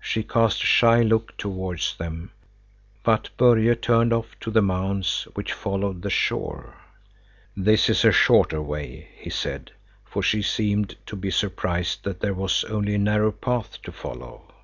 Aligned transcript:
She 0.00 0.22
cast 0.22 0.62
a 0.62 0.66
shy 0.66 1.02
look 1.02 1.36
towards 1.36 1.96
them, 1.96 2.30
but 3.02 3.30
Börje 3.36 3.74
turned 3.80 4.12
off 4.12 4.38
to 4.38 4.52
the 4.52 4.62
mounds 4.62 5.26
which 5.34 5.52
followed 5.52 6.02
the 6.02 6.10
shore. 6.10 6.76
"This 7.56 7.88
is 7.90 8.04
a 8.04 8.12
shorter 8.12 8.62
way," 8.62 9.08
he 9.16 9.30
said, 9.30 9.72
for 10.04 10.22
she 10.22 10.42
seemed 10.42 10.94
to 11.06 11.16
be 11.16 11.32
surprised 11.32 12.04
that 12.04 12.20
there 12.20 12.34
was 12.34 12.62
only 12.66 12.94
a 12.94 12.98
narrow 12.98 13.32
path 13.32 13.82
to 13.82 13.90
follow. 13.90 14.54